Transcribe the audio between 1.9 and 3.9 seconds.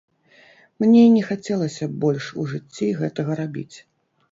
б больш у жыцці гэтага рабіць.